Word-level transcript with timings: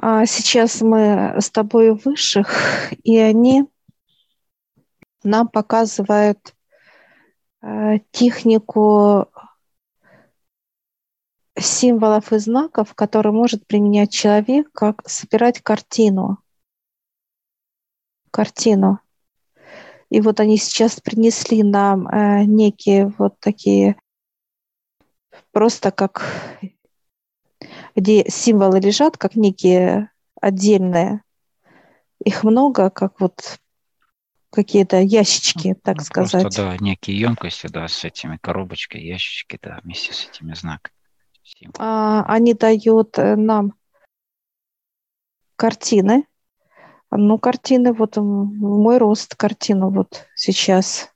А 0.00 0.26
сейчас 0.26 0.80
мы 0.80 1.34
с 1.40 1.50
тобой 1.50 1.90
у 1.90 1.96
высших, 1.96 2.48
и 3.02 3.18
они 3.18 3.64
нам 5.24 5.48
показывают 5.48 6.54
э, 7.62 7.98
технику 8.12 9.28
символов 11.58 12.32
и 12.32 12.38
знаков, 12.38 12.94
которые 12.94 13.32
может 13.32 13.66
применять 13.66 14.12
человек, 14.12 14.70
как 14.72 15.08
собирать 15.08 15.60
картину. 15.62 16.38
Картину. 18.30 19.00
И 20.10 20.20
вот 20.20 20.38
они 20.38 20.58
сейчас 20.58 21.00
принесли 21.00 21.64
нам 21.64 22.06
э, 22.06 22.44
некие 22.44 23.12
вот 23.18 23.40
такие, 23.40 23.96
просто 25.50 25.90
как, 25.90 26.24
где 27.98 28.24
символы 28.28 28.78
лежат, 28.78 29.16
как 29.16 29.34
некие 29.34 30.12
отдельные. 30.40 31.22
Их 32.24 32.44
много, 32.44 32.90
как 32.90 33.20
вот 33.20 33.58
какие-то 34.50 35.00
ящички, 35.00 35.74
так 35.82 35.98
ну, 35.98 36.04
сказать. 36.04 36.42
Просто, 36.42 36.62
да, 36.62 36.76
некие 36.78 37.18
емкости, 37.18 37.66
да, 37.66 37.88
с 37.88 38.04
этими 38.04 38.36
коробочками, 38.36 39.02
ящички, 39.02 39.58
да, 39.60 39.80
вместе 39.82 40.12
с 40.12 40.28
этими 40.28 40.54
знаками. 40.54 40.94
А, 41.78 42.24
они 42.28 42.54
дают 42.54 43.18
э, 43.18 43.34
нам 43.34 43.74
картины, 45.56 46.26
ну, 47.10 47.38
картины, 47.38 47.92
вот 47.92 48.16
мой 48.16 48.98
рост 48.98 49.34
картину 49.34 49.90
вот 49.90 50.26
сейчас. 50.34 51.12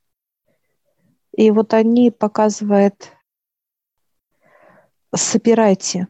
И 1.31 1.49
вот 1.49 1.73
они 1.73 2.11
показывают, 2.11 3.13
собирайте. 5.15 6.07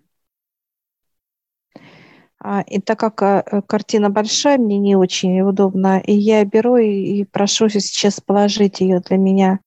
А, 2.45 2.61
и 2.61 2.81
так 2.81 2.99
как 2.99 3.21
а, 3.21 3.61
картина 3.61 4.09
большая, 4.09 4.57
мне 4.57 4.77
не 4.77 4.97
очень 4.97 5.39
удобно, 5.41 5.99
и 5.99 6.13
я 6.13 6.43
беру 6.43 6.75
и, 6.75 7.23
прошу 7.23 7.69
сейчас 7.69 8.19
положить 8.19 8.81
ее 8.81 8.99
для 8.99 9.17
меня. 9.17 9.61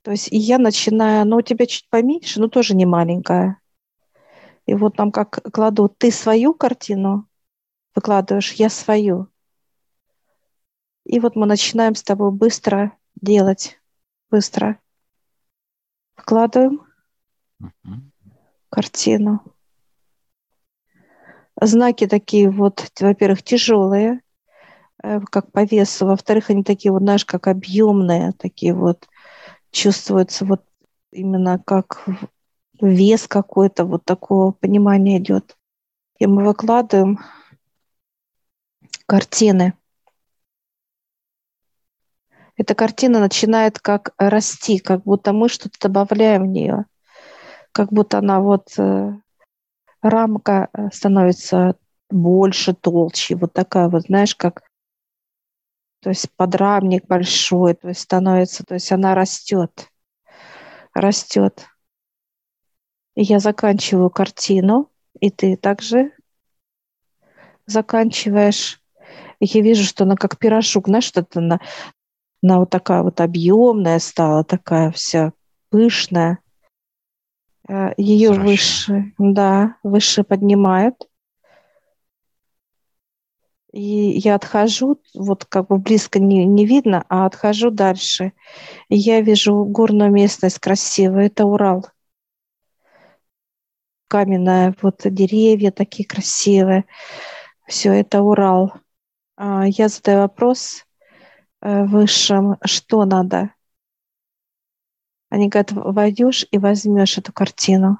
То 0.00 0.12
есть 0.12 0.32
и 0.32 0.38
я 0.38 0.56
начинаю, 0.56 1.26
ну, 1.26 1.36
у 1.36 1.42
тебя 1.42 1.66
чуть 1.66 1.90
поменьше, 1.90 2.40
но 2.40 2.48
тоже 2.48 2.74
не 2.74 2.86
маленькая. 2.86 3.60
И 4.64 4.72
вот 4.72 4.96
там 4.96 5.12
как 5.12 5.42
кладу, 5.52 5.90
ты 5.90 6.10
свою 6.10 6.54
картину 6.54 7.28
выкладываешь, 7.94 8.52
я 8.52 8.70
свою. 8.70 9.28
И 11.04 11.20
вот 11.20 11.36
мы 11.36 11.44
начинаем 11.44 11.94
с 11.94 12.02
тобой 12.02 12.32
быстро 12.32 12.96
делать. 13.20 13.78
Быстро. 14.30 14.78
Вкладываем 16.16 16.82
uh-huh. 17.62 18.00
картину. 18.70 19.42
Знаки 21.60 22.06
такие 22.06 22.50
вот, 22.50 22.86
во-первых, 23.00 23.42
тяжелые, 23.42 24.20
э, 25.02 25.20
как 25.20 25.50
по 25.50 25.64
весу. 25.64 26.06
Во-вторых, 26.06 26.50
они 26.50 26.62
такие 26.62 26.92
вот, 26.92 27.02
знаешь, 27.02 27.24
как 27.24 27.48
объемные, 27.48 28.32
такие 28.32 28.74
вот 28.74 29.08
чувствуются 29.70 30.44
вот 30.44 30.62
именно 31.10 31.58
как 31.58 32.06
вес 32.80 33.26
какой-то, 33.26 33.84
вот 33.84 34.04
такого 34.04 34.52
понимания 34.52 35.18
идет. 35.18 35.56
И 36.18 36.26
мы 36.26 36.44
выкладываем 36.44 37.18
картины. 39.06 39.74
Эта 42.56 42.74
картина 42.74 43.20
начинает 43.20 43.78
как 43.78 44.12
расти, 44.18 44.78
как 44.78 45.02
будто 45.04 45.32
мы 45.32 45.48
что-то 45.48 45.78
добавляем 45.80 46.42
в 46.42 46.46
нее, 46.46 46.86
как 47.72 47.92
будто 47.92 48.18
она 48.18 48.40
вот 48.40 48.74
э, 48.78 49.12
рамка 50.02 50.68
э, 50.72 50.88
становится 50.92 51.76
больше, 52.10 52.74
толще, 52.74 53.36
вот 53.36 53.52
такая 53.52 53.88
вот, 53.88 54.02
знаешь, 54.02 54.34
как 54.34 54.62
то 56.00 56.10
есть 56.10 56.30
подрамник 56.36 57.06
большой, 57.06 57.74
то 57.74 57.88
есть 57.88 58.00
становится, 58.00 58.64
то 58.64 58.74
есть 58.74 58.90
она 58.92 59.14
растет, 59.14 59.90
растет. 60.94 61.66
И 63.16 63.22
я 63.22 63.40
заканчиваю 63.40 64.10
картину, 64.10 64.90
и 65.18 65.30
ты 65.30 65.56
также 65.56 66.12
заканчиваешь 67.66 68.80
я 69.40 69.60
вижу, 69.60 69.84
что 69.84 70.04
она 70.04 70.16
как 70.16 70.38
пирожок, 70.38 70.88
знаешь, 70.88 71.04
что-то 71.04 71.38
она, 71.38 71.60
она 72.42 72.58
вот 72.60 72.70
такая 72.70 73.02
вот 73.02 73.20
объемная 73.20 73.98
стала, 73.98 74.44
такая 74.44 74.90
вся 74.90 75.32
пышная. 75.70 76.38
Э, 77.68 77.92
Ее 77.96 78.32
выше, 78.32 79.12
да, 79.18 79.76
выше 79.82 80.24
поднимают. 80.24 81.08
И 83.72 83.80
я 84.18 84.34
отхожу, 84.34 84.98
вот 85.14 85.44
как 85.44 85.68
бы 85.68 85.78
близко 85.78 86.18
не, 86.18 86.46
не 86.46 86.64
видно, 86.64 87.04
а 87.08 87.26
отхожу 87.26 87.70
дальше. 87.70 88.32
И 88.88 88.96
я 88.96 89.20
вижу 89.20 89.64
горную 89.64 90.10
местность 90.10 90.58
красивую, 90.58 91.26
это 91.26 91.44
Урал. 91.44 91.86
Каменная, 94.08 94.74
вот 94.80 95.02
деревья 95.04 95.70
такие 95.70 96.08
красивые. 96.08 96.86
Все 97.66 97.92
это 97.92 98.22
Урал. 98.22 98.72
А, 99.36 99.66
я 99.66 99.88
задаю 99.88 100.20
вопрос 100.20 100.86
э, 101.60 101.84
высшим, 101.84 102.56
что 102.64 103.04
надо. 103.04 103.50
Они 105.30 105.48
говорят, 105.48 105.72
войдешь 105.72 106.46
и 106.50 106.58
возьмешь 106.58 107.18
эту 107.18 107.32
картину. 107.32 107.98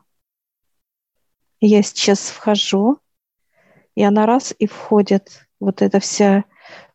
я 1.61 1.83
сейчас 1.83 2.31
вхожу, 2.31 2.99
и 3.95 4.03
она 4.03 4.27
раз 4.27 4.55
и 4.59 4.67
входит. 4.67 5.47
Вот 5.61 5.83
эта 5.83 6.01
вся 6.01 6.45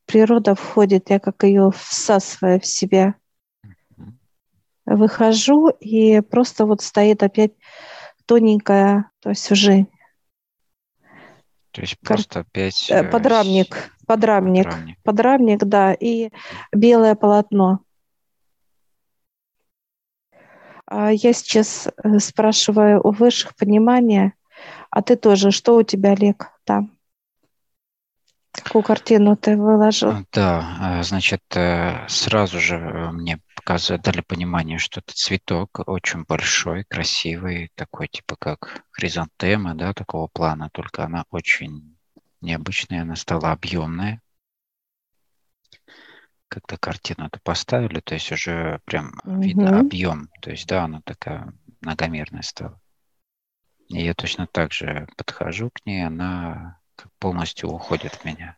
природа 0.06 0.56
входит, 0.56 1.10
я 1.10 1.20
как 1.20 1.44
ее 1.44 1.72
всасываю 1.72 2.60
в 2.60 2.66
себя. 2.66 3.16
Выхожу, 4.86 5.70
и 5.70 6.22
просто 6.22 6.66
вот 6.66 6.82
стоит 6.82 7.24
опять 7.24 7.54
тоненькая, 8.26 9.12
то 9.20 9.30
есть 9.30 9.52
уже 9.52 9.88
то 11.74 11.82
есть 11.82 12.00
просто 12.00 12.42
опять... 12.42 12.88
Э, 12.92 13.04
подрамник, 13.04 13.92
подрамник, 14.06 14.66
подрамник, 14.66 14.98
подрамник, 15.02 15.64
да, 15.64 15.94
и 15.94 16.30
белое 16.72 17.16
полотно. 17.16 17.80
А 20.83 20.83
я 21.12 21.34
сейчас 21.34 21.88
э, 21.88 22.20
спрашиваю 22.20 23.02
у 23.06 23.12
высших 23.12 23.56
понимания, 23.56 24.34
а 24.90 25.02
ты 25.02 25.16
тоже, 25.16 25.52
что 25.52 25.76
у 25.76 25.84
тебя, 25.84 26.12
Олег, 26.12 26.52
там? 26.64 26.92
Какую 28.52 28.84
картину 28.84 29.36
ты 29.36 29.58
выложил? 29.58 30.10
А, 30.10 30.24
да, 30.32 31.00
э, 31.00 31.04
значит, 31.04 31.42
сразу 32.08 32.60
же 32.60 32.78
мне 33.12 33.40
показывают, 33.56 34.04
дали 34.04 34.22
понимание, 34.22 34.78
что 34.78 35.00
это 35.00 35.14
цветок 35.14 35.80
очень 35.88 36.24
большой, 36.24 36.84
красивый, 36.84 37.72
такой 37.76 38.08
типа 38.08 38.36
как 38.38 38.84
хризантема, 38.92 39.74
да, 39.74 39.94
такого 39.94 40.28
плана, 40.28 40.70
только 40.72 41.04
она 41.04 41.24
очень 41.32 41.98
необычная, 42.42 43.02
она 43.02 43.16
стала 43.16 43.52
объемная. 43.52 44.22
Когда 46.54 46.78
картину 46.78 47.26
это 47.26 47.40
поставили, 47.40 48.00
то 48.00 48.14
есть 48.14 48.32
уже 48.32 48.80
прям 48.86 49.14
угу. 49.24 49.42
видно 49.42 49.80
объем, 49.80 50.30
то 50.40 50.52
есть 50.52 50.68
да, 50.68 50.84
она 50.84 51.02
такая 51.04 51.52
многомерная 51.82 52.44
стала. 52.44 52.80
И 53.88 54.06
я 54.06 54.14
точно 54.14 54.46
так 54.46 54.72
же 54.72 55.08
подхожу 55.18 55.72
к 55.72 55.84
ней, 55.88 56.06
она 56.06 56.80
полностью 57.18 57.72
уходит 57.72 58.14
в 58.14 58.24
меня. 58.24 58.56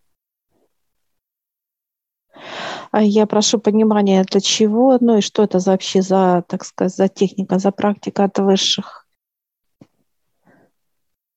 А 2.92 3.02
я 3.02 3.26
прошу 3.28 3.60
понимания, 3.60 4.26
для 4.26 4.42
чего, 4.42 4.98
ну 5.00 5.20
и 5.20 5.22
что 5.22 5.46
это 5.46 5.60
за 5.60 5.72
вообще 5.72 6.02
за, 6.02 6.44
так 6.50 6.66
сказать, 6.66 6.94
за 6.94 7.08
техника, 7.08 7.60
за 7.60 7.72
практика 7.72 8.26
от 8.26 8.38
высших. 8.40 9.08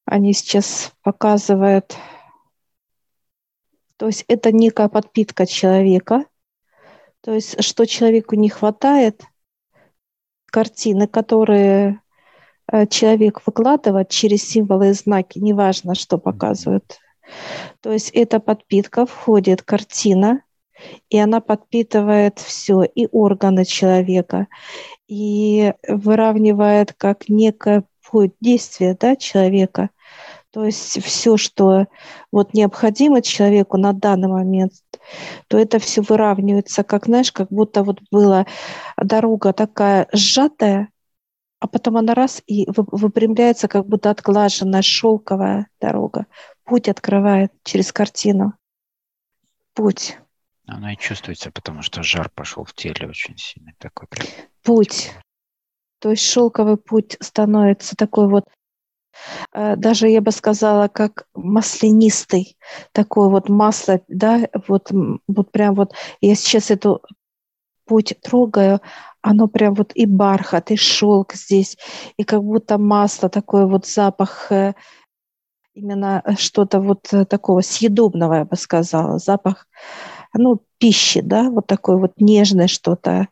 Они 0.07 0.33
сейчас 0.33 0.93
показывают, 1.03 1.97
то 3.97 4.07
есть 4.07 4.25
это 4.27 4.51
некая 4.51 4.89
подпитка 4.89 5.47
человека, 5.47 6.25
то 7.23 7.35
есть 7.35 7.63
что 7.63 7.87
человеку 7.87 8.35
не 8.37 8.49
хватает, 8.49 9.23
картины, 10.51 11.07
которые 11.07 12.01
э, 12.71 12.87
человек 12.87 13.43
выкладывает 13.47 14.09
через 14.09 14.49
символы 14.49 14.91
и 14.91 14.93
знаки, 14.93 15.39
неважно, 15.39 15.95
что 15.95 16.19
показывают. 16.19 16.99
То 17.81 17.93
есть 17.93 18.11
эта 18.11 18.41
подпитка 18.41 19.05
входит 19.07 19.63
картина, 19.63 20.43
и 21.11 21.19
она 21.19 21.41
подпитывает 21.41 22.39
все, 22.39 22.83
и 22.83 23.09
органы 23.11 23.65
человека, 23.65 24.47
и 25.07 25.75
выравнивает 25.87 26.95
как 26.95 27.29
некое 27.29 27.85
действие 28.41 28.97
да, 28.99 29.17
человека. 29.17 29.91
То 30.51 30.65
есть 30.65 31.03
все, 31.05 31.37
что 31.37 31.87
вот 32.33 32.55
необходимо 32.55 33.21
человеку 33.21 33.77
на 33.77 33.93
данный 33.93 34.29
момент, 34.29 34.73
то 35.47 35.59
это 35.59 35.79
все 35.79 36.01
выравнивается, 36.01 36.85
как, 36.85 37.07
знаешь, 37.07 37.33
как 37.33 37.49
будто 37.51 37.83
вот 37.83 38.01
была 38.11 38.47
дорога 38.97 39.53
такая 39.53 40.09
сжатая, 40.13 40.89
а 41.61 41.67
потом 41.67 41.97
она 41.97 42.15
раз 42.15 42.43
и 42.47 42.67
выпрямляется, 42.69 43.69
как 43.69 43.87
будто 43.87 44.11
отглаженная 44.11 44.83
шелковая 44.83 45.69
дорога. 45.81 46.27
Путь 46.65 46.89
открывает 46.89 47.53
через 47.65 47.93
картину. 47.93 48.55
Путь. 49.75 50.19
Она 50.67 50.93
и 50.93 50.97
чувствуется, 50.97 51.51
потому 51.51 51.83
что 51.83 52.03
жар 52.03 52.31
пошел 52.35 52.65
в 52.65 52.75
теле 52.75 53.09
очень 53.09 53.37
сильный. 53.37 53.75
Такой 53.79 54.07
прям. 54.09 54.27
Путь. 54.63 55.13
То 55.99 56.11
есть 56.11 56.23
шелковый 56.23 56.77
путь 56.77 57.17
становится 57.21 57.97
такой 57.97 58.29
вот, 58.29 58.45
даже 59.53 60.09
я 60.09 60.21
бы 60.21 60.31
сказала, 60.31 60.89
как 60.89 61.27
маслянистый, 61.35 62.57
такое 62.93 63.29
вот 63.29 63.49
масло, 63.49 64.01
да, 64.09 64.49
вот, 64.67 64.91
вот 65.27 65.53
прям 65.53 65.75
вот, 65.75 65.93
я 66.21 66.35
сейчас 66.35 66.71
эту 66.71 67.03
путь 67.89 68.15
трогаю, 68.23 68.81
оно 69.23 69.49
прям 69.49 69.75
вот 69.75 69.93
и 69.95 70.07
бархат, 70.07 70.71
и 70.71 70.77
шелк 70.77 71.35
здесь, 71.35 71.77
и 72.17 72.25
как 72.25 72.43
будто 72.43 72.79
масло, 72.79 73.29
такой 73.29 73.67
вот 73.67 73.87
запах, 73.87 74.53
э, 74.53 74.75
именно 75.75 76.23
э, 76.25 76.35
что-то 76.37 76.81
вот 76.81 77.13
э, 77.13 77.25
такого 77.25 77.63
съедобного, 77.63 78.35
я 78.35 78.45
бы 78.45 78.57
сказала, 78.57 79.19
запах, 79.19 79.67
ну, 80.35 80.63
пищи, 80.79 81.21
да, 81.21 81.51
вот 81.51 81.67
такой 81.67 81.99
вот 81.99 82.13
нежное 82.21 82.69
что-то. 82.69 83.29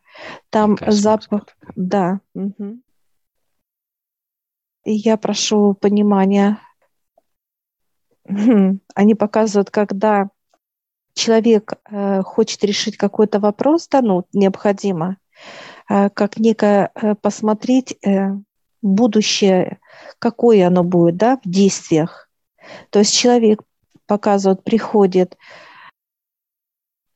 Там 0.51 0.79
запах, 0.89 1.45
да. 1.77 2.21
Угу. 2.35 2.81
И 4.87 4.93
я 4.93 5.17
прошу 5.17 5.75
понимания. 5.75 6.61
Они 8.95 9.15
показывают, 9.17 9.69
когда 9.71 10.31
человек 11.13 11.73
э, 11.91 12.23
хочет 12.23 12.63
решить 12.63 12.97
какой-то 12.97 13.41
вопрос, 13.41 13.89
да, 13.89 14.01
ну, 14.01 14.27
необходимо, 14.33 15.17
э, 15.91 16.09
как 16.11 16.39
некое 16.39 16.93
э, 16.95 17.17
посмотреть 17.17 17.99
будущее, 18.81 19.81
какое 20.21 20.69
оно 20.69 20.85
будет, 20.85 21.17
да, 21.17 21.41
в 21.45 21.49
действиях. 21.49 22.31
То 22.91 23.01
есть 23.01 23.13
человек 23.13 23.63
показывает, 24.07 24.63
приходит 24.63 25.37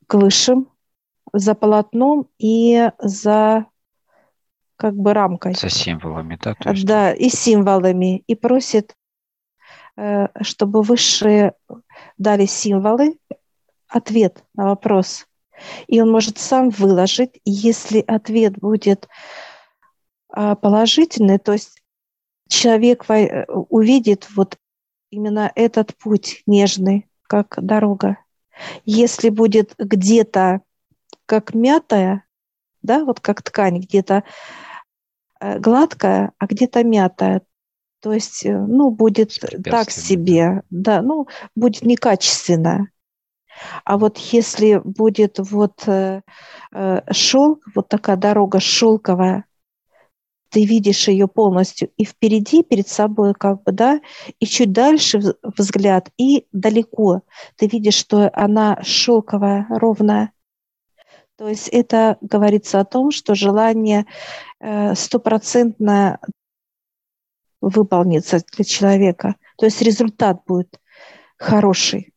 к 0.09 0.15
высшим 0.15 0.69
за 1.33 1.55
полотном 1.55 2.27
и 2.39 2.91
за 2.99 3.67
как 4.81 4.95
бы 4.95 5.13
рамкой. 5.13 5.55
За 5.55 5.69
символами, 5.69 6.39
да? 6.43 6.55
То 6.55 6.71
есть... 6.71 6.87
Да, 6.87 7.13
и 7.13 7.29
символами. 7.29 8.25
И 8.27 8.35
просит, 8.35 8.97
э, 9.99 10.29
чтобы 10.41 10.81
высшие 10.81 11.53
дали 12.17 12.47
символы, 12.47 13.19
ответ 13.89 14.43
на 14.55 14.69
вопрос. 14.69 15.27
И 15.87 16.01
он 16.01 16.11
может 16.11 16.39
сам 16.39 16.71
выложить. 16.71 17.41
Если 17.45 18.03
ответ 18.07 18.59
будет 18.59 19.07
а, 20.33 20.55
положительный, 20.55 21.39
то 21.39 21.53
есть 21.53 21.83
человек 22.49 23.05
увидит 23.69 24.29
вот 24.35 24.57
именно 25.11 25.53
этот 25.55 25.95
путь 25.99 26.43
нежный, 26.47 27.11
как 27.25 27.59
дорога. 27.61 28.17
Если 28.87 29.29
будет 29.29 29.75
где-то 29.77 30.63
как 31.27 31.53
мятая, 31.53 32.25
да, 32.83 33.05
вот 33.05 33.21
как 33.21 33.43
ткань, 33.43 33.81
где-то 33.81 34.15
э, 34.15 34.23
гладкая, 35.41 36.33
а 36.39 36.47
где-то 36.47 36.85
мятая, 36.85 37.43
то 38.01 38.13
есть, 38.13 38.45
э, 38.47 38.59
ну, 38.59 38.91
будет 38.91 39.39
так 39.65 39.91
себе, 39.91 40.63
да, 40.71 41.03
ну, 41.03 41.29
будет 41.55 41.83
некачественно. 41.83 42.89
А 43.85 43.99
вот 43.99 44.17
если 44.17 44.81
будет 44.83 45.39
вот 45.39 45.83
э, 45.87 46.23
э, 46.73 47.13
шелк, 47.13 47.63
вот 47.75 47.89
такая 47.89 48.17
дорога 48.17 48.59
шелковая, 48.59 49.45
ты 50.49 50.65
видишь 50.65 51.09
ее 51.09 51.29
полностью 51.29 51.91
и 51.97 52.05
впереди, 52.05 52.63
перед 52.63 52.89
собой, 52.89 53.35
как 53.35 53.63
бы, 53.63 53.73
да, 53.73 54.01
и 54.41 54.47
чуть 54.47 54.73
дальше 54.73 55.21
взгляд, 55.43 56.11
и 56.17 56.47
далеко. 56.53 57.23
Ты 57.57 57.67
видишь, 57.69 57.95
что 57.95 58.31
она 58.33 58.79
шелковая, 58.83 59.67
ровная. 59.69 60.33
То 61.41 61.49
есть 61.49 61.69
это 61.69 62.19
говорится 62.21 62.81
о 62.81 62.85
том, 62.85 63.11
что 63.11 63.35
желание 63.35 64.05
э, 64.59 64.95
стопроцентно 64.95 66.21
выполнится 67.63 68.43
для 68.53 68.63
человека. 68.63 69.37
То 69.57 69.65
есть 69.65 69.81
результат 69.81 70.45
будет 70.47 70.79
хороший. 71.39 72.13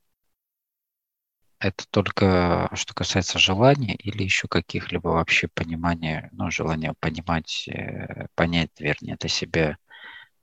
Это 1.58 1.86
только 1.90 2.70
что 2.74 2.94
касается 2.94 3.40
желания 3.40 3.96
или 3.96 4.24
еще 4.24 4.50
каких-либо 4.50 5.08
вообще 5.08 5.48
понимания, 5.48 6.28
ну, 6.34 6.52
желания 6.52 6.94
понимать, 7.00 7.66
э, 7.70 8.28
понять, 8.36 8.72
вернее, 8.78 9.16
для 9.16 9.30
себя, 9.30 9.78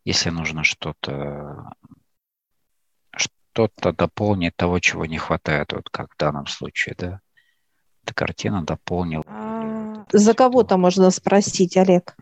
если 0.07 0.31
нужно 0.31 0.65
что-то 0.65 1.75
что-то 3.15 3.93
дополнить 3.93 4.57
того, 4.57 4.79
чего 4.79 5.05
не 5.05 5.19
хватает, 5.19 5.75
вот 5.75 5.91
как 5.91 6.15
в 6.15 6.17
данном 6.17 6.47
случае, 6.47 6.95
да? 6.97 7.21
Эта 8.05 8.15
картина 8.15 8.65
дополнила. 8.65 9.25
А, 9.27 10.05
за 10.13 10.35
кого-то 10.35 10.77
можно 10.77 11.11
спросить, 11.11 11.77
Олег. 11.77 12.17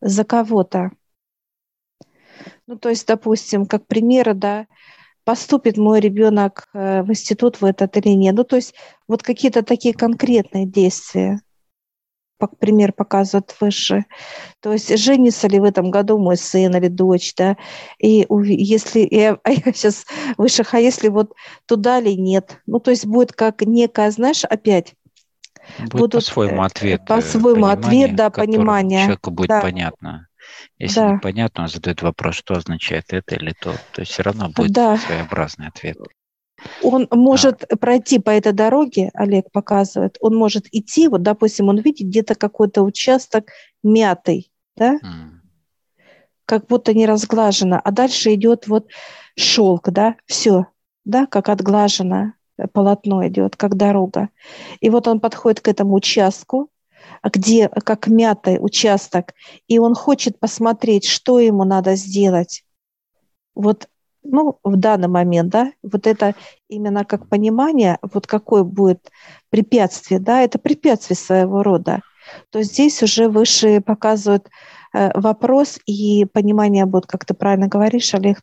За 0.00 0.24
кого-то. 0.24 0.90
Ну, 2.66 2.78
то 2.78 2.88
есть, 2.88 3.06
допустим, 3.06 3.66
как 3.66 3.86
пример, 3.86 4.34
да, 4.34 4.66
поступит 5.24 5.76
мой 5.76 6.00
ребенок 6.00 6.68
э, 6.74 7.02
в 7.02 7.10
институт 7.10 7.60
в 7.60 7.64
этот 7.64 7.96
или 7.96 8.10
нет. 8.10 8.34
Ну, 8.34 8.44
то 8.44 8.56
есть 8.56 8.74
вот 9.08 9.22
какие-то 9.22 9.62
такие 9.62 9.94
конкретные 9.94 10.66
действия, 10.66 11.40
как 12.38 12.58
пример 12.58 12.92
показывают 12.92 13.54
выше. 13.60 14.04
То 14.60 14.72
есть 14.72 14.96
женится 14.98 15.48
ли 15.48 15.58
в 15.60 15.64
этом 15.64 15.90
году 15.90 16.18
мой 16.18 16.36
сын 16.36 16.74
или 16.76 16.88
дочь, 16.88 17.34
да, 17.36 17.56
и 17.98 18.26
если, 18.28 19.06
я, 19.10 19.38
а 19.44 19.50
я 19.50 19.72
сейчас 19.72 20.04
выше, 20.36 20.64
а 20.70 20.78
если 20.78 21.08
вот 21.08 21.32
туда 21.66 22.00
ли 22.00 22.16
нет, 22.16 22.60
ну, 22.66 22.80
то 22.80 22.90
есть 22.90 23.06
будет 23.06 23.32
как 23.32 23.62
некая, 23.62 24.10
знаешь, 24.10 24.44
опять 24.44 24.94
Будет 25.78 25.92
будут 25.92 26.12
по-своему 26.12 26.62
э, 26.62 26.66
ответ. 26.66 27.06
По-своему 27.06 27.66
ответ, 27.66 28.14
да, 28.14 28.30
понимание. 28.30 29.02
Человеку 29.02 29.30
будет 29.30 29.48
да. 29.48 29.60
понятно. 29.60 30.28
Если 30.78 31.00
да. 31.00 31.12
непонятно, 31.12 31.64
он 31.64 31.68
задает 31.68 32.02
вопрос, 32.02 32.36
что 32.36 32.54
означает 32.54 33.06
это 33.12 33.36
или 33.36 33.52
то, 33.52 33.74
то 33.92 34.00
есть 34.00 34.12
все 34.12 34.22
равно 34.22 34.50
будет 34.50 34.72
да. 34.72 34.96
своеобразный 34.98 35.68
ответ. 35.68 35.98
Он 36.82 37.08
может 37.10 37.64
а. 37.64 37.76
пройти 37.76 38.18
по 38.18 38.30
этой 38.30 38.52
дороге, 38.52 39.10
Олег 39.14 39.50
показывает, 39.52 40.16
он 40.20 40.36
может 40.36 40.66
идти, 40.72 41.08
вот, 41.08 41.22
допустим, 41.22 41.68
он 41.68 41.78
видит 41.78 42.08
где-то 42.08 42.34
какой-то 42.34 42.82
участок 42.82 43.50
мятый, 43.82 44.50
да, 44.76 44.94
mm. 44.94 45.30
как 46.46 46.66
будто 46.66 46.94
не 46.94 47.06
разглажено, 47.06 47.80
а 47.82 47.90
дальше 47.90 48.34
идет 48.34 48.66
вот 48.66 48.88
шелк, 49.36 49.90
да, 49.90 50.16
все, 50.26 50.66
да, 51.04 51.26
как 51.26 51.48
отглажено 51.48 52.32
полотно 52.72 53.26
идет, 53.26 53.56
как 53.56 53.76
дорога. 53.76 54.28
И 54.80 54.90
вот 54.90 55.08
он 55.08 55.20
подходит 55.20 55.60
к 55.60 55.68
этому 55.68 55.94
участку, 55.94 56.70
где 57.22 57.68
как 57.68 58.06
мятый 58.06 58.58
участок, 58.60 59.34
и 59.68 59.78
он 59.78 59.94
хочет 59.94 60.38
посмотреть, 60.38 61.06
что 61.06 61.38
ему 61.38 61.64
надо 61.64 61.96
сделать. 61.96 62.64
Вот 63.54 63.88
ну, 64.24 64.58
в 64.64 64.76
данный 64.76 65.08
момент, 65.08 65.50
да, 65.50 65.72
вот 65.82 66.06
это 66.06 66.34
именно 66.68 67.04
как 67.04 67.28
понимание, 67.28 67.98
вот 68.00 68.26
какое 68.26 68.64
будет 68.64 69.10
препятствие, 69.50 70.18
да, 70.18 70.40
это 70.40 70.58
препятствие 70.58 71.16
своего 71.16 71.62
рода. 71.62 72.00
То 72.50 72.62
здесь 72.62 73.02
уже 73.02 73.28
выше 73.28 73.82
показывают 73.82 74.48
э, 74.94 75.10
вопрос 75.18 75.78
и 75.84 76.24
понимание 76.24 76.86
будет, 76.86 77.06
как 77.06 77.26
ты 77.26 77.34
правильно 77.34 77.68
говоришь, 77.68 78.14
Олег, 78.14 78.40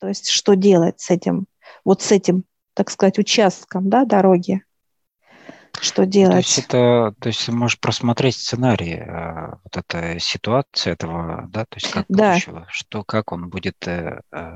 то 0.00 0.08
есть 0.08 0.28
что 0.28 0.54
делать 0.54 1.00
с 1.00 1.10
этим, 1.10 1.46
вот 1.84 2.02
с 2.02 2.10
этим, 2.10 2.44
так 2.80 2.88
сказать, 2.90 3.18
участком, 3.18 3.90
да, 3.90 4.06
дороги 4.06 4.62
что 5.82 6.06
делать. 6.06 6.32
То 6.32 6.38
есть 6.38 6.58
это, 6.58 7.14
то 7.20 7.28
есть 7.28 7.44
ты 7.44 7.52
можешь 7.52 7.78
просмотреть 7.78 8.36
сценарий, 8.36 8.94
э, 8.94 9.54
вот 9.62 9.76
эта 9.76 10.18
ситуация 10.18 10.94
этого, 10.94 11.46
да, 11.52 11.66
то 11.66 11.76
есть 11.76 11.90
как 11.92 12.06
да. 12.08 12.30
будущего, 12.30 12.66
что, 12.70 13.04
как 13.04 13.32
он 13.32 13.50
будет 13.50 13.86
э, 13.86 14.20
э 14.32 14.50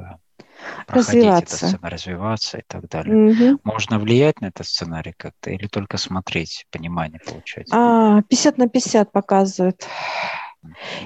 развиваться. 0.88 1.56
этот 1.56 1.68
сценарий, 1.68 1.94
развиваться 1.94 2.58
и 2.58 2.62
так 2.66 2.88
далее. 2.88 3.32
Угу. 3.32 3.60
Можно 3.62 3.98
влиять 3.98 4.40
на 4.40 4.46
этот 4.46 4.66
сценарий 4.66 5.12
как-то 5.16 5.50
или 5.50 5.66
только 5.66 5.98
смотреть, 5.98 6.66
понимание 6.70 7.20
получать? 7.20 7.68
А, 7.72 8.22
50 8.22 8.58
на 8.58 8.68
50 8.68 9.12
показывает. 9.12 9.86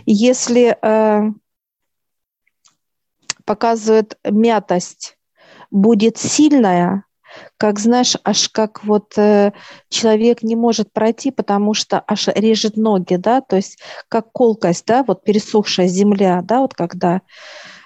Если 0.07 0.77
э, 0.81 1.33
показывает 3.45 4.19
мятость 4.25 5.19
будет 5.71 6.17
сильная, 6.19 7.05
как 7.57 7.79
знаешь, 7.79 8.17
аж 8.25 8.49
как 8.49 8.85
вот 8.85 9.17
э, 9.17 9.53
человек 9.89 10.43
не 10.43 10.57
может 10.57 10.93
пройти, 10.93 11.31
потому 11.31 11.75
что 11.75 12.03
аж 12.07 12.29
режет 12.29 12.77
ноги, 12.77 13.17
да, 13.17 13.41
то 13.41 13.57
есть 13.57 13.79
как 14.09 14.33
колкость, 14.33 14.87
да, 14.87 15.05
вот 15.05 15.25
пересохшая 15.25 15.89
земля, 15.89 16.41
да, 16.43 16.61
вот 16.61 16.75
когда 16.75 17.23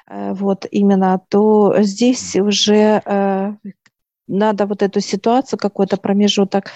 э, 0.09 0.33
вот 0.35 0.67
именно, 0.71 1.21
то 1.29 1.77
здесь 1.81 2.37
уже 2.37 3.03
э, 3.05 3.53
надо 4.27 4.67
вот 4.67 4.83
эту 4.83 5.01
ситуацию, 5.01 5.59
какой-то 5.59 5.97
промежуток 5.97 6.71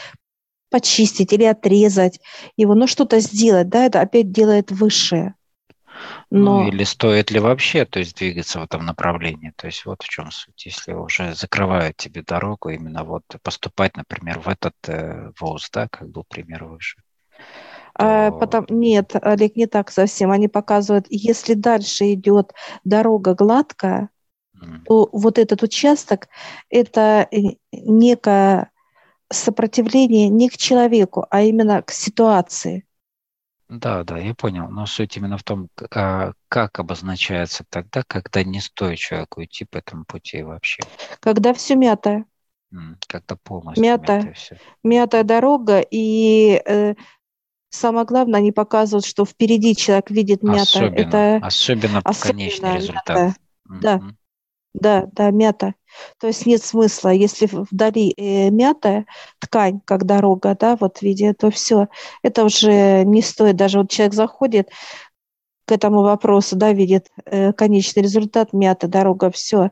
почистить 0.71 1.33
или 1.33 1.45
отрезать 1.45 2.21
его, 2.57 2.75
ну 2.75 2.87
что-то 2.87 3.21
сделать, 3.21 3.69
да, 3.69 3.85
это 3.87 4.01
опять 4.01 4.33
делает 4.33 4.71
высшее. 4.71 5.35
Ну, 6.31 6.45
Но... 6.45 6.63
Ну 6.63 6.69
или 6.69 6.85
стоит 6.85 7.31
ли 7.31 7.41
вообще 7.41 7.85
то 7.85 7.99
есть, 7.99 8.17
двигаться 8.17 8.61
в 8.61 8.65
этом 8.65 8.85
направлении? 8.85 9.53
То 9.57 9.67
есть 9.67 9.85
вот 9.85 10.03
в 10.03 10.09
чем 10.09 10.31
суть. 10.31 10.67
Если 10.67 10.93
уже 10.93 11.35
закрывают 11.35 11.97
тебе 11.97 12.23
дорогу, 12.23 12.71
именно 12.71 13.05
вот 13.05 13.25
поступать, 13.43 13.97
например, 13.97 14.41
в 14.41 14.49
этот 14.49 14.75
э, 14.87 15.31
ВОЗ, 15.41 15.69
да, 15.73 15.89
как 15.89 16.09
был 16.09 16.25
пример 16.29 16.65
выше. 16.65 16.97
А, 17.95 18.31
то... 18.31 18.39
Потом, 18.39 18.67
нет, 18.69 19.13
Олег, 19.23 19.57
не 19.57 19.67
так 19.67 19.91
совсем. 19.91 20.31
Они 20.31 20.49
показывают, 20.49 21.07
если 21.09 21.55
дальше 21.55 22.13
идет 22.13 22.53
дорога 22.85 23.35
гладкая, 23.35 24.11
mm. 24.57 24.85
то 24.85 25.09
вот 25.13 25.39
этот 25.39 25.63
участок– 25.63 26.29
это 26.71 27.27
э, 27.31 27.57
некое 27.73 28.71
сопротивление 29.33 30.29
не 30.29 30.49
к 30.49 30.57
человеку, 30.57 31.27
а 31.31 31.43
именно 31.43 31.83
к 31.83 31.91
ситуации. 31.91 32.86
Да, 33.69 34.05
да, 34.05 34.19
я 34.19 34.35
понял. 34.35 34.69
Но 34.69 34.87
суть 34.87 35.17
именно 35.17 35.39
в 35.39 35.43
том, 35.43 35.69
а, 35.91 36.33
как 36.49 36.79
обозначается 36.79 37.65
тогда, 37.69 38.03
когда 38.07 38.45
не 38.45 38.61
стоит 38.61 38.99
человеку 38.99 39.43
идти 39.43 39.65
по 39.65 39.79
этому 39.79 40.05
пути 40.05 40.43
вообще. 40.43 40.83
Когда 41.21 41.53
все 41.53 41.75
мятое. 41.75 42.27
Когда 43.09 43.37
полностью 43.37 43.83
мятая, 43.85 44.19
мятая, 44.19 44.35
все. 44.35 44.59
мятая 44.83 45.25
дорога, 45.25 45.81
и 45.81 46.61
э, 46.65 46.95
самое 47.71 48.05
главное, 48.05 48.41
они 48.41 48.53
показывают, 48.53 49.07
что 49.07 49.25
впереди 49.25 49.75
человек 49.75 50.11
видит 50.11 50.43
мятое. 50.43 50.63
Особенно, 50.63 50.97
Это 50.97 51.37
особенно, 51.47 51.99
особенно 52.05 52.33
конечный 52.33 52.77
результат. 52.77 53.09
Мятая. 53.09 53.37
Да, 53.69 54.03
да, 54.81 55.09
да, 55.13 55.31
мята. 55.31 55.75
То 56.19 56.27
есть 56.27 56.47
нет 56.47 56.63
смысла, 56.63 57.09
если 57.09 57.49
вдали 57.51 58.13
э, 58.17 58.51
мятая 58.51 59.07
ткань, 59.39 59.81
как 59.85 60.05
дорога, 60.05 60.57
да, 60.59 60.77
вот 60.79 60.99
в 60.99 61.03
виде, 61.03 61.33
то 61.33 61.51
все, 61.51 61.89
это 62.23 62.45
уже 62.45 63.05
не 63.05 63.23
стоит. 63.23 63.57
Даже 63.57 63.79
вот 63.79 63.91
человек 63.91 64.15
заходит 64.15 64.69
к 65.67 65.73
этому 65.73 66.03
вопросу, 66.03 66.57
да, 66.57 66.73
видит 66.73 67.09
э, 67.25 67.53
конечный 67.53 68.03
результат, 68.03 68.53
мята, 68.53 68.89
дорога, 68.89 69.31
все. 69.31 69.71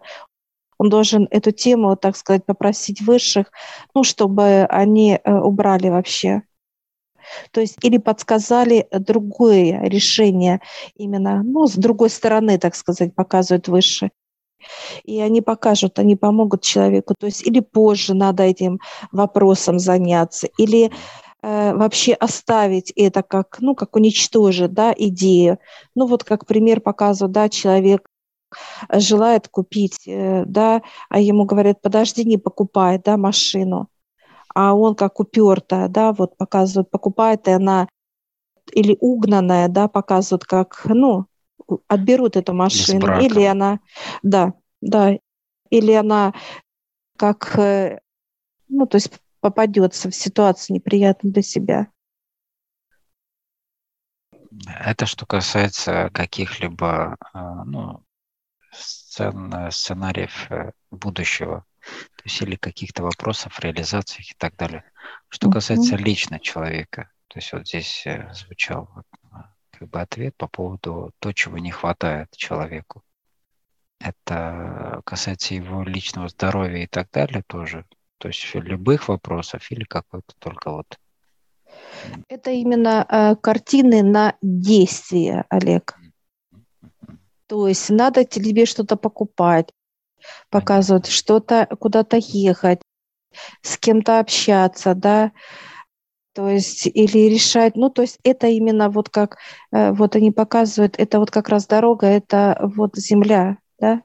Он 0.79 0.89
должен 0.89 1.29
эту 1.31 1.53
тему, 1.53 1.97
так 1.97 2.17
сказать, 2.17 2.45
попросить 2.47 3.01
высших, 3.03 3.53
ну, 3.95 4.03
чтобы 4.03 4.65
они 4.65 5.21
э, 5.23 5.33
убрали 5.33 5.89
вообще. 5.89 6.43
То 7.53 7.61
есть 7.61 7.77
или 7.83 7.99
подсказали 7.99 8.87
другое 8.91 9.81
решение 9.85 10.61
именно, 10.95 11.43
ну, 11.43 11.67
с 11.67 11.75
другой 11.75 12.11
стороны, 12.11 12.59
так 12.59 12.75
сказать, 12.75 13.15
показывают 13.15 13.69
выше 13.69 14.11
и 15.05 15.21
они 15.21 15.41
покажут, 15.41 15.99
они 15.99 16.17
помогут 16.17 16.63
человеку. 16.63 17.15
То 17.19 17.27
есть 17.27 17.47
или 17.47 17.61
позже 17.61 18.15
надо 18.15 18.43
этим 18.43 18.81
вопросом 19.13 19.79
заняться, 19.79 20.49
или 20.59 20.91
э, 21.43 21.75
вообще 21.75 22.15
оставить 22.15 22.93
это 22.97 23.23
как, 23.23 23.59
ну, 23.61 23.75
как 23.75 23.97
уничтожить, 23.97 24.73
да, 24.73 24.95
идею. 24.97 25.59
Ну, 25.95 26.07
вот 26.07 26.25
как 26.25 26.47
пример 26.47 26.81
показываю, 26.81 27.33
да, 27.33 27.49
человек 27.49 28.09
желает 28.93 29.49
купить, 29.49 30.07
э, 30.07 30.45
да, 30.47 30.83
а 31.09 31.21
ему 31.21 31.45
говорят, 31.45 31.81
подожди, 31.83 32.25
не 32.25 32.39
покупай, 32.39 33.01
да, 33.05 33.17
машину. 33.17 33.89
А 34.55 34.75
он 34.75 34.95
как 34.95 35.21
упертая, 35.21 35.89
да, 35.89 36.13
вот 36.13 36.37
показывают, 36.37 36.91
покупает, 36.91 37.49
и 37.49 37.53
она 37.53 37.89
или 38.73 38.97
угнанная, 39.01 39.69
да, 39.69 39.89
показывают, 39.89 40.45
как, 40.45 40.83
ну, 40.85 41.27
отберут 41.89 42.37
эту 42.37 42.53
машину, 42.55 43.21
или 43.21 43.45
она, 43.45 43.81
да, 44.23 44.55
да, 44.81 45.19
или 45.71 45.93
она 45.93 46.35
как, 47.17 47.59
э, 47.59 48.01
ну, 48.69 48.87
то 48.87 48.97
есть 48.97 49.11
попадется 49.41 50.11
в 50.11 50.15
ситуацию 50.15 50.77
неприятную 50.77 51.33
для 51.33 51.43
себя. 51.43 51.89
Это 54.67 55.07
что 55.07 55.27
касается 55.27 56.11
каких-либо 56.13 57.17
э, 57.35 57.39
ну, 57.67 58.05
сцен, 58.73 59.71
сценариев 59.71 60.51
э, 60.51 60.73
будущего, 60.91 61.65
то 61.81 62.23
есть 62.25 62.41
или 62.41 62.57
каких-то 62.57 63.03
вопросов, 63.03 63.61
реализациях 63.61 64.31
и 64.31 64.35
так 64.39 64.57
далее. 64.57 64.85
Что 65.29 65.51
касается 65.51 65.97
лично 65.97 66.39
человека, 66.39 67.11
то 67.29 67.39
есть 67.39 67.53
вот 67.53 67.67
здесь 67.67 68.07
звучал 68.33 68.89
как 69.79 69.89
бы 69.89 70.01
ответ 70.01 70.37
по 70.37 70.49
поводу 70.49 71.13
того, 71.19 71.33
чего 71.33 71.59
не 71.59 71.71
хватает 71.71 72.29
человеку. 72.37 73.03
Это 74.01 75.01
касается 75.05 75.55
его 75.55 75.83
личного 75.83 76.29
здоровья 76.29 76.83
и 76.83 76.87
так 76.87 77.11
далее 77.11 77.43
тоже. 77.47 77.87
То 78.19 78.29
есть 78.29 78.55
любых 78.55 79.09
вопросов 79.09 79.71
или 79.71 79.85
какой-то 79.85 80.35
только 80.39 80.71
вот. 80.71 80.99
Это 82.29 82.51
именно 82.51 83.07
э, 83.09 83.37
картины 83.37 84.03
на 84.03 84.37
действие, 84.43 85.45
Олег. 85.49 85.99
То 87.47 87.69
есть 87.69 87.91
надо 87.91 88.25
тебе 88.25 88.67
что-то 88.67 88.97
покупать, 88.97 89.71
показывать, 90.51 91.07
что-то 91.07 91.67
куда-то 91.79 92.17
ехать, 92.19 92.81
с 93.63 93.77
кем-то 93.79 94.21
общаться, 94.21 94.95
да, 94.95 95.33
то 96.35 96.49
есть 96.49 96.87
или 96.87 97.31
решать, 97.31 97.77
ну 97.77 97.91
то 97.91 98.03
есть 98.03 98.19
это 98.25 98.49
именно 98.49 98.91
вот 98.91 99.09
как 99.09 99.39
э, 99.73 99.93
вот 99.93 100.17
они 100.17 100.33
показывают, 100.33 100.97
это 100.99 101.21
вот 101.21 101.31
как 101.31 101.49
раз 101.49 101.67
дорога, 101.67 102.07
это 102.07 102.59
вот 102.61 102.97
земля, 102.97 103.59
да? 103.79 104.03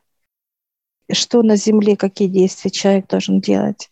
Что 1.11 1.41
на 1.41 1.55
земле, 1.55 1.97
какие 1.97 2.27
действия 2.27 2.69
человек 2.69 3.07
должен 3.07 3.41
делать? 3.41 3.89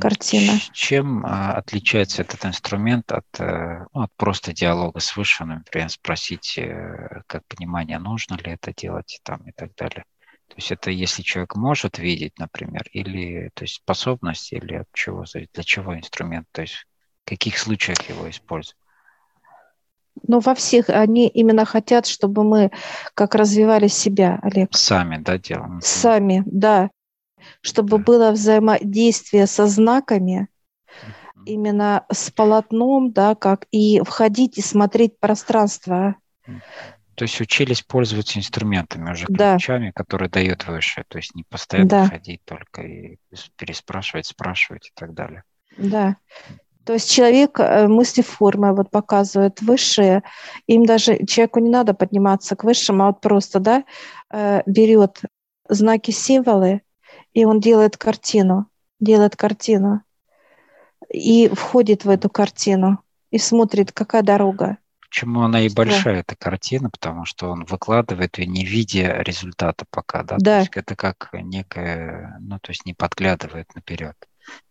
Картина. 0.00 0.52
Чем 0.72 1.24
а, 1.26 1.52
отличается 1.54 2.22
этот 2.22 2.44
инструмент 2.44 3.10
от, 3.12 3.26
э, 3.38 3.84
ну, 3.92 4.02
от 4.02 4.12
просто 4.16 4.52
диалога 4.52 5.00
с 5.00 5.16
высшим, 5.16 5.48
например, 5.48 5.90
спросить, 5.90 6.56
э, 6.58 7.22
как 7.26 7.42
понимание, 7.46 7.98
нужно 7.98 8.34
ли 8.36 8.52
это 8.52 8.72
делать 8.74 9.20
там, 9.22 9.40
и 9.46 9.52
так 9.52 9.74
далее? 9.74 10.04
То 10.48 10.54
есть 10.56 10.72
это 10.72 10.90
если 10.90 11.22
человек 11.22 11.56
может 11.56 11.98
видеть, 11.98 12.38
например, 12.38 12.82
или 12.92 13.50
то 13.54 13.64
есть 13.64 13.76
способность, 13.76 14.52
или 14.52 14.76
от 14.76 14.88
чего, 14.94 15.24
для 15.32 15.62
чего 15.62 15.96
инструмент, 15.96 16.46
то 16.52 16.62
есть 16.62 16.86
в 17.28 17.30
каких 17.30 17.58
случаях 17.58 18.08
его 18.08 18.30
используют? 18.30 18.78
Но 20.26 20.40
во 20.40 20.54
всех 20.54 20.88
они 20.88 21.28
именно 21.28 21.66
хотят, 21.66 22.06
чтобы 22.06 22.42
мы 22.42 22.70
как 23.12 23.34
развивали 23.34 23.86
себя, 23.86 24.38
Олег. 24.42 24.74
Сами, 24.74 25.18
да, 25.18 25.36
делаем? 25.36 25.78
Сами, 25.82 26.42
да. 26.46 26.90
Чтобы 27.60 27.98
да. 27.98 28.04
было 28.04 28.30
взаимодействие 28.30 29.46
со 29.46 29.66
знаками, 29.66 30.48
именно 31.44 32.06
с 32.10 32.30
полотном, 32.30 33.12
да, 33.12 33.34
как 33.34 33.66
и 33.72 34.00
входить 34.00 34.56
и 34.56 34.62
смотреть 34.62 35.20
пространство. 35.20 36.16
То 37.14 37.24
есть 37.24 37.40
учились 37.42 37.82
пользоваться 37.82 38.38
инструментами 38.38 39.10
уже 39.12 39.26
ключами, 39.26 39.86
да. 39.88 39.92
которые 39.92 40.30
дает 40.30 40.66
выше. 40.66 41.04
То 41.08 41.18
есть 41.18 41.34
не 41.34 41.44
постоянно 41.44 41.90
да. 41.90 42.06
ходить 42.08 42.42
только 42.46 42.82
и 42.82 43.18
переспрашивать, 43.56 44.26
спрашивать 44.26 44.88
и 44.88 44.92
так 44.94 45.12
далее. 45.12 45.42
Да. 45.76 46.16
То 46.88 46.94
есть 46.94 47.10
человек 47.10 47.60
э, 47.60 47.86
мыслеформы 47.86 48.74
вот 48.74 48.90
показывает 48.90 49.60
высшие, 49.60 50.22
им 50.66 50.86
даже 50.86 51.22
человеку 51.26 51.58
не 51.60 51.68
надо 51.68 51.92
подниматься 51.92 52.56
к 52.56 52.64
высшим, 52.64 53.02
а 53.02 53.08
вот 53.08 53.20
просто 53.20 53.60
да, 53.60 53.84
э, 54.32 54.62
берет 54.64 55.20
знаки, 55.68 56.12
символы, 56.12 56.80
и 57.34 57.44
он 57.44 57.60
делает 57.60 57.98
картину, 57.98 58.68
делает 59.00 59.36
картину, 59.36 60.00
и 61.12 61.48
входит 61.48 62.06
в 62.06 62.08
эту 62.08 62.30
картину, 62.30 63.00
и 63.30 63.36
смотрит, 63.36 63.92
какая 63.92 64.22
дорога. 64.22 64.78
Почему 65.10 65.42
она 65.42 65.60
и 65.60 65.68
большая, 65.68 66.20
эта 66.20 66.36
картина, 66.36 66.88
потому 66.88 67.26
что 67.26 67.50
он 67.50 67.66
выкладывает 67.66 68.38
ее 68.38 68.46
не 68.46 68.64
видя 68.64 69.20
результата 69.20 69.84
пока, 69.90 70.22
да? 70.22 70.36
Да. 70.38 70.52
То 70.52 70.60
есть 70.60 70.72
это 70.74 70.96
как 70.96 71.28
некое, 71.34 72.38
ну, 72.40 72.58
то 72.58 72.70
есть 72.70 72.86
не 72.86 72.94
подглядывает 72.94 73.74
наперед 73.74 74.16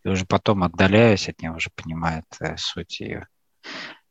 и 0.03 0.09
уже 0.09 0.25
потом, 0.25 0.63
отдаляясь 0.63 1.29
от 1.29 1.41
него, 1.41 1.55
уже 1.55 1.69
понимает 1.75 2.25
э, 2.39 2.55
суть 2.57 2.99
ее. 2.99 3.27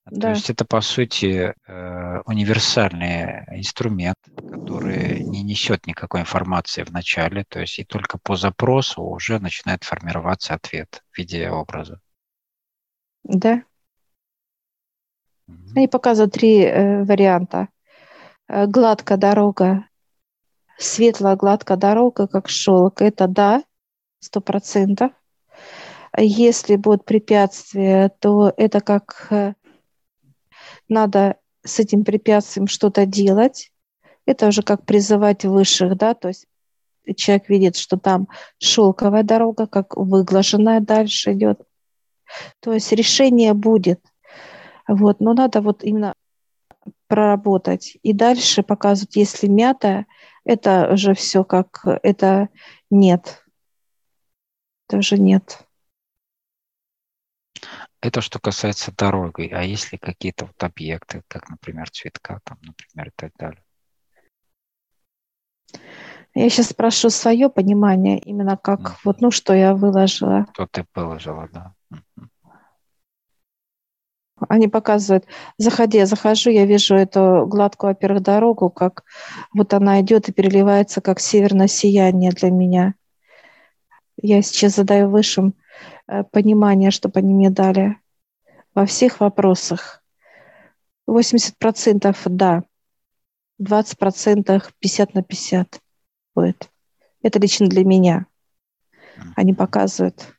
Да. 0.06 0.20
То 0.20 0.30
есть 0.30 0.50
это, 0.50 0.64
по 0.64 0.80
сути, 0.80 1.52
э, 1.66 2.20
универсальный 2.26 3.44
инструмент, 3.58 4.18
который 4.36 5.20
не 5.24 5.42
несет 5.42 5.86
никакой 5.88 6.20
информации 6.20 6.84
в 6.84 6.92
начале, 6.92 7.44
то 7.48 7.58
есть 7.58 7.80
и 7.80 7.84
только 7.84 8.18
по 8.18 8.36
запросу 8.36 9.02
уже 9.02 9.40
начинает 9.40 9.82
формироваться 9.82 10.54
ответ 10.54 11.02
в 11.10 11.18
виде 11.18 11.50
образа. 11.50 12.00
Да. 13.24 13.64
Угу. 15.48 15.72
Они 15.74 15.88
показывают 15.88 16.34
три 16.34 16.60
э, 16.60 17.02
варианта. 17.02 17.68
Э, 18.48 18.66
гладкая 18.66 19.18
дорога, 19.18 19.88
светлая 20.78 21.34
гладкая 21.34 21.76
дорога, 21.76 22.28
как 22.28 22.48
шелк, 22.48 23.02
это 23.02 23.26
да, 23.26 23.64
сто 24.20 24.40
процентов. 24.40 25.10
Если 26.16 26.76
будет 26.76 27.04
препятствие, 27.04 28.10
то 28.20 28.52
это 28.56 28.80
как 28.80 29.26
э, 29.30 29.54
надо 30.88 31.36
с 31.62 31.78
этим 31.78 32.04
препятствием 32.04 32.66
что-то 32.66 33.06
делать. 33.06 33.72
Это 34.24 34.48
уже 34.48 34.62
как 34.62 34.84
призывать 34.84 35.44
высших, 35.44 35.96
да, 35.96 36.14
то 36.14 36.28
есть 36.28 36.46
человек 37.16 37.48
видит, 37.48 37.76
что 37.76 37.96
там 37.96 38.28
шелковая 38.58 39.22
дорога, 39.22 39.66
как 39.66 39.96
выглаженная 39.96 40.80
дальше 40.80 41.32
идет. 41.32 41.60
То 42.60 42.72
есть 42.72 42.90
решение 42.92 43.54
будет. 43.54 44.00
Вот, 44.88 45.20
но 45.20 45.34
надо 45.34 45.60
вот 45.60 45.84
именно 45.84 46.14
проработать. 47.08 47.98
И 48.02 48.12
дальше 48.12 48.62
показывают, 48.62 49.16
если 49.16 49.46
мятая, 49.46 50.06
это 50.44 50.90
уже 50.92 51.14
все 51.14 51.44
как, 51.44 51.82
это 52.02 52.48
нет. 52.90 53.44
Это 54.88 54.98
уже 54.98 55.18
нет. 55.18 55.65
Это 58.06 58.20
что 58.20 58.38
касается 58.38 58.92
дороги. 58.96 59.50
А 59.52 59.64
если 59.64 59.96
какие-то 59.96 60.46
вот 60.46 60.62
объекты, 60.62 61.24
как, 61.26 61.48
например, 61.50 61.90
цветка, 61.90 62.38
там, 62.44 62.56
например, 62.62 63.08
и 63.08 63.12
так 63.16 63.32
далее? 63.36 63.62
Я 66.32 66.48
сейчас 66.48 66.68
спрошу 66.68 67.10
свое 67.10 67.50
понимание, 67.50 68.20
именно 68.20 68.56
как 68.56 68.80
mm. 68.80 68.92
вот, 69.02 69.20
ну, 69.20 69.32
что 69.32 69.54
я 69.54 69.74
выложила. 69.74 70.46
Что 70.52 70.68
ты 70.68 70.86
выложила, 70.94 71.48
да. 71.52 71.74
Они 74.48 74.68
показывают, 74.68 75.26
заходи, 75.58 75.98
я 75.98 76.06
захожу, 76.06 76.50
я 76.50 76.64
вижу 76.64 76.94
эту 76.94 77.44
гладкую, 77.48 77.90
во-первых, 77.90 78.22
дорогу, 78.22 78.70
как 78.70 79.02
вот 79.52 79.74
она 79.74 80.00
идет 80.00 80.28
и 80.28 80.32
переливается, 80.32 81.00
как 81.00 81.18
северное 81.18 81.66
сияние 81.66 82.30
для 82.30 82.52
меня. 82.52 82.94
Я 84.22 84.42
сейчас 84.42 84.76
задаю 84.76 85.10
высшим 85.10 85.54
понимание, 86.30 86.90
чтобы 86.90 87.20
они 87.20 87.34
мне 87.34 87.50
дали 87.50 87.98
во 88.74 88.86
всех 88.86 89.20
вопросах. 89.20 90.02
80% 91.08 92.16
да, 92.26 92.64
20% 93.60 94.72
50 94.78 95.14
на 95.14 95.22
50 95.22 95.80
будет. 96.34 96.70
Это 97.22 97.38
лично 97.38 97.68
для 97.68 97.84
меня. 97.84 98.26
Они 99.34 99.54
показывают. 99.54 100.36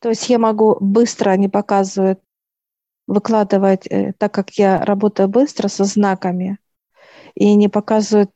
То 0.00 0.10
есть 0.10 0.28
я 0.28 0.38
могу 0.38 0.76
быстро, 0.80 1.30
они 1.30 1.48
показывают, 1.48 2.20
выкладывать, 3.08 3.86
э, 3.86 4.12
так 4.12 4.32
как 4.32 4.50
я 4.52 4.84
работаю 4.84 5.28
быстро 5.28 5.68
со 5.68 5.84
знаками, 5.84 6.58
и 7.34 7.50
они 7.50 7.68
показывают, 7.68 8.30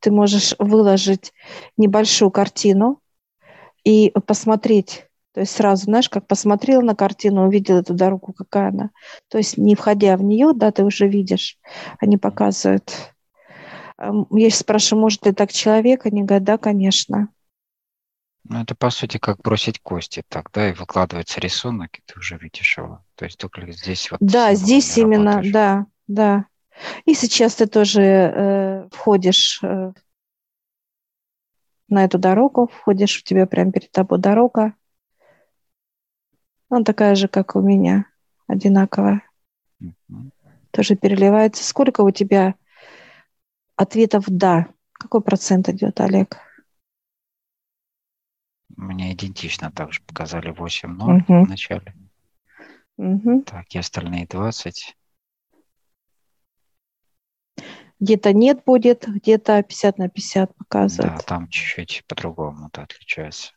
ты 0.00 0.10
можешь 0.10 0.54
выложить 0.58 1.32
небольшую 1.76 2.30
картину 2.30 3.00
и 3.84 4.12
посмотреть, 4.26 5.06
то 5.32 5.40
есть 5.40 5.54
сразу, 5.54 5.84
знаешь, 5.84 6.08
как 6.08 6.26
посмотрел 6.26 6.82
на 6.82 6.96
картину, 6.96 7.46
увидел 7.46 7.78
эту 7.78 7.94
дорогу, 7.94 8.32
какая 8.32 8.68
она. 8.70 8.90
То 9.28 9.38
есть 9.38 9.56
не 9.58 9.76
входя 9.76 10.16
в 10.16 10.22
нее, 10.22 10.52
да, 10.54 10.72
ты 10.72 10.84
уже 10.84 11.06
видишь, 11.06 11.56
они 12.00 12.16
показывают. 12.16 13.12
Я 13.98 14.50
сейчас 14.50 14.60
спрашиваю, 14.60 15.02
может 15.02 15.24
ли 15.26 15.32
так 15.32 15.52
человек? 15.52 16.06
Они 16.06 16.22
говорят, 16.22 16.44
да, 16.44 16.58
конечно. 16.58 17.28
Ну, 18.44 18.62
это, 18.62 18.74
по 18.74 18.90
сути, 18.90 19.18
как 19.18 19.38
бросить 19.42 19.78
кости, 19.80 20.24
так, 20.26 20.50
да, 20.52 20.70
и 20.70 20.72
выкладывается 20.72 21.38
рисунок, 21.40 21.98
и 21.98 22.02
ты 22.04 22.18
уже 22.18 22.36
видишь 22.38 22.78
его. 22.78 23.04
То 23.14 23.26
есть 23.26 23.38
только 23.38 23.70
здесь 23.70 24.10
вот... 24.10 24.18
Да, 24.20 24.54
здесь 24.54 24.96
именно, 24.98 25.32
работаешь. 25.32 25.52
да, 25.52 25.86
да. 26.08 26.46
И 27.04 27.14
сейчас 27.14 27.56
ты 27.56 27.66
тоже 27.66 28.02
э, 28.02 28.88
входишь 28.90 29.60
э, 29.62 29.92
на 31.90 32.04
эту 32.04 32.18
дорогу, 32.18 32.68
входишь, 32.68 33.18
у 33.18 33.24
тебя 33.24 33.46
прямо 33.46 33.72
перед 33.72 33.90
тобой 33.90 34.18
дорога. 34.18 34.74
Она 36.68 36.84
такая 36.84 37.14
же, 37.14 37.28
как 37.28 37.56
у 37.56 37.60
меня, 37.60 38.06
одинаковая. 38.46 39.22
Mm-hmm. 39.82 40.30
Тоже 40.70 40.94
переливается. 40.94 41.64
Сколько 41.64 42.02
у 42.02 42.10
тебя 42.10 42.54
ответов 43.76 44.24
«да»? 44.28 44.68
Какой 44.92 45.22
процент 45.22 45.68
идет, 45.68 46.00
Олег? 46.00 46.36
Мне 48.76 49.12
идентично 49.12 49.70
также 49.70 50.00
показали 50.02 50.52
8-0 50.52 51.22
угу. 51.22 51.44
в 51.44 51.48
начале. 51.48 51.94
Угу. 52.98 53.42
Так, 53.42 53.74
и 53.74 53.78
остальные 53.78 54.26
20. 54.26 54.96
Где-то 58.00 58.32
нет 58.32 58.64
будет, 58.64 59.06
где-то 59.06 59.62
50 59.62 59.98
на 59.98 60.08
50 60.08 60.56
показывает. 60.56 61.12
Да, 61.12 61.18
там 61.18 61.48
чуть-чуть 61.48 62.04
по-другому 62.08 62.68
это 62.68 62.82
отличается. 62.82 63.52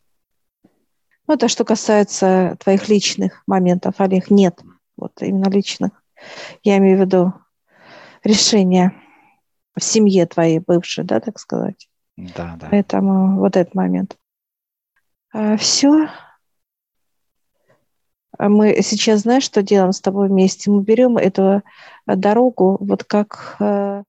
Ну, 1.27 1.35
это 1.35 1.47
что 1.47 1.63
касается 1.63 2.57
твоих 2.59 2.89
личных 2.89 3.41
моментов, 3.47 3.95
Олег, 3.99 4.29
нет. 4.29 4.61
Вот 4.97 5.13
именно 5.21 5.49
личных. 5.49 5.91
Я 6.63 6.77
имею 6.77 6.97
в 6.97 7.01
виду 7.01 7.33
решение 8.23 8.93
в 9.75 9.83
семье 9.83 10.25
твоей 10.25 10.59
бывшей, 10.59 11.03
да, 11.03 11.19
так 11.19 11.39
сказать. 11.39 11.87
Да, 12.17 12.55
да. 12.59 12.67
Поэтому 12.69 13.39
вот 13.39 13.55
этот 13.55 13.73
момент. 13.73 14.17
А, 15.31 15.57
все. 15.57 16.09
А 18.37 18.49
мы 18.49 18.81
сейчас, 18.81 19.21
знаешь, 19.21 19.43
что 19.43 19.63
делаем 19.63 19.93
с 19.93 20.01
тобой 20.01 20.27
вместе? 20.27 20.69
Мы 20.69 20.83
берем 20.83 21.17
эту 21.17 21.63
дорогу 22.05 22.77
вот 22.79 23.03
как, 23.03 23.55
э, 23.59 24.03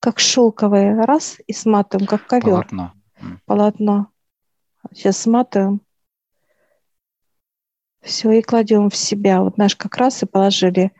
как 0.00 0.18
шелковое, 0.18 1.04
раз, 1.04 1.38
и 1.46 1.52
сматываем, 1.52 2.06
как 2.06 2.26
ковер. 2.26 2.44
Полотно. 2.44 2.94
Полотно. 3.44 4.12
Сейчас 4.92 5.18
сматываем. 5.18 5.80
Все, 8.00 8.30
и 8.30 8.42
кладем 8.42 8.88
в 8.88 8.96
себя. 8.96 9.42
Вот 9.42 9.58
наш 9.58 9.74
как 9.74 9.96
раз 9.96 10.22
и 10.22 10.26
положили, 10.26 10.92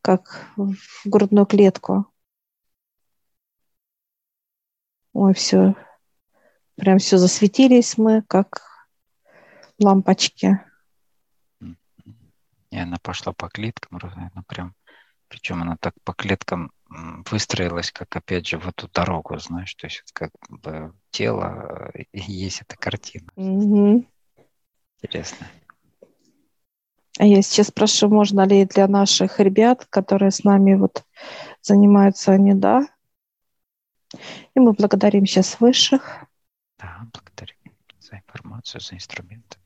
как 0.00 0.46
в 0.56 0.76
грудную 1.04 1.46
клетку. 1.46 2.06
Ой, 5.12 5.34
все. 5.34 5.74
Прям 6.76 6.98
все 6.98 7.18
засветились 7.18 7.98
мы, 7.98 8.22
как 8.22 8.62
лампочки. 9.78 10.60
И 12.70 12.78
она 12.78 12.96
пошла 13.00 13.32
по 13.32 13.48
клеткам, 13.48 14.00
ну 14.34 14.42
прям, 14.42 14.74
причем 15.28 15.62
она 15.62 15.76
так 15.76 15.94
по 16.02 16.12
клеткам 16.12 16.72
выстроилась, 17.30 17.90
как 17.90 18.14
опять 18.16 18.46
же 18.46 18.58
в 18.58 18.68
эту 18.68 18.88
дорогу, 18.88 19.38
знаешь, 19.38 19.74
то 19.74 19.86
есть 19.86 20.02
как 20.12 20.30
бы 20.48 20.92
тело 21.10 21.90
э, 21.94 22.02
и 22.12 22.20
есть 22.20 22.62
эта 22.62 22.76
картина. 22.76 23.30
Угу. 23.36 24.06
Интересно. 25.02 25.46
А 27.18 27.24
я 27.24 27.42
сейчас 27.42 27.68
спрошу, 27.68 28.08
можно 28.08 28.44
ли 28.46 28.64
для 28.64 28.88
наших 28.88 29.38
ребят, 29.38 29.86
которые 29.86 30.30
с 30.30 30.42
нами 30.42 30.74
вот 30.74 31.04
занимаются, 31.62 32.32
они 32.32 32.54
да? 32.54 32.88
И 34.54 34.60
мы 34.60 34.72
благодарим 34.72 35.26
сейчас 35.26 35.60
высших. 35.60 36.26
Да, 36.78 37.06
благодарим 37.12 37.56
за 38.00 38.16
информацию, 38.16 38.80
за 38.80 38.94
инструменты. 38.94 39.58